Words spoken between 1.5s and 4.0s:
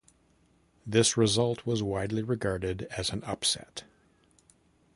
was widely regarded as an upset.